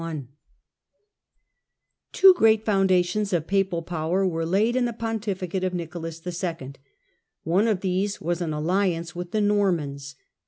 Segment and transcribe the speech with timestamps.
[0.01, 0.25] J
[2.11, 6.73] Two great foundations of papal power were laid in the pontificate of Nicolas II.
[7.43, 10.15] One of these was an alliance with the Normans.